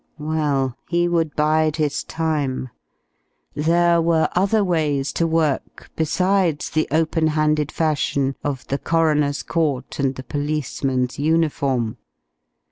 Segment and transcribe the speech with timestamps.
[0.17, 2.69] Well, he would bide his time.
[3.53, 9.99] There were other ways to work besides the open handed fashion of the coroner's court
[9.99, 11.97] and the policeman's uniform.